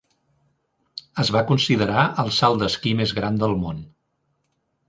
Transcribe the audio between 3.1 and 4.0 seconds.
gran del món".